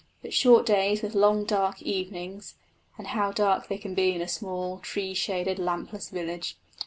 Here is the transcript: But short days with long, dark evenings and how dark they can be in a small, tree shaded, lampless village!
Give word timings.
But 0.23 0.33
short 0.33 0.65
days 0.65 1.03
with 1.03 1.13
long, 1.13 1.45
dark 1.45 1.79
evenings 1.83 2.55
and 2.97 3.05
how 3.05 3.31
dark 3.31 3.67
they 3.67 3.77
can 3.77 3.93
be 3.93 4.13
in 4.13 4.21
a 4.23 4.27
small, 4.27 4.79
tree 4.79 5.13
shaded, 5.13 5.59
lampless 5.59 6.09
village! 6.09 6.57